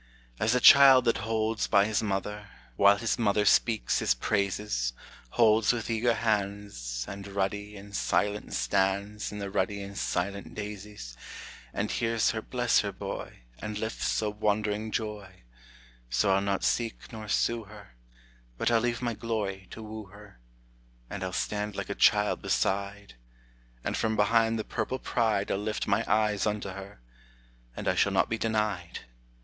As 0.39 0.55
a 0.55 0.59
child 0.59 1.05
that 1.05 1.19
holds 1.19 1.67
by 1.67 1.85
his 1.85 2.01
mother, 2.01 2.49
While 2.75 2.97
his 2.97 3.19
mother 3.19 3.45
speaks 3.45 3.99
his 3.99 4.15
praises, 4.15 4.93
Holds 5.29 5.71
with 5.71 5.91
eager 5.91 6.15
hands, 6.15 7.05
And 7.07 7.27
ruddy 7.27 7.77
and 7.77 7.95
silent 7.95 8.55
stands 8.55 9.31
In 9.31 9.37
the 9.37 9.51
ruddy 9.51 9.79
and 9.83 9.95
silent 9.95 10.55
daisies, 10.55 11.15
And 11.71 11.91
hears 11.91 12.31
her 12.31 12.41
bless 12.41 12.79
her 12.79 12.91
boy, 12.91 13.41
And 13.59 13.77
lifts 13.77 14.19
a 14.23 14.31
wondering 14.31 14.89
joy, 14.89 15.43
So 16.09 16.31
I'll 16.33 16.41
not 16.41 16.63
seek 16.63 17.11
nor 17.13 17.27
sue 17.27 17.65
her, 17.65 17.93
But 18.57 18.71
I'll 18.71 18.81
leave 18.81 19.03
my 19.03 19.13
glory 19.13 19.67
to 19.69 19.83
woo 19.83 20.05
her, 20.05 20.39
And 21.11 21.23
I'll 21.23 21.31
stand 21.31 21.75
like 21.75 21.91
a 21.91 21.93
child 21.93 22.41
beside, 22.41 23.17
And 23.83 23.95
from 23.95 24.15
behind 24.15 24.57
the 24.57 24.63
purple 24.63 24.97
pride 24.97 25.51
I'll 25.51 25.59
lift 25.59 25.85
my 25.85 26.03
eyes 26.07 26.47
unto 26.47 26.69
her, 26.69 27.01
And 27.75 27.87
I 27.87 27.93
shall 27.93 28.11
not 28.11 28.29
be 28.29 28.39
denied. 28.39 29.01